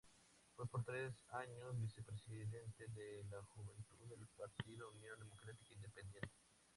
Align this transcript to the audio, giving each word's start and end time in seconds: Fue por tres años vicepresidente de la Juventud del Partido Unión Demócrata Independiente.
Fue 0.55 0.65
por 0.65 0.83
tres 0.83 1.13
años 1.29 1.79
vicepresidente 1.79 2.87
de 2.87 3.23
la 3.29 3.39
Juventud 3.53 4.09
del 4.09 4.25
Partido 4.35 4.89
Unión 4.89 5.19
Demócrata 5.19 5.61
Independiente. 5.75 6.27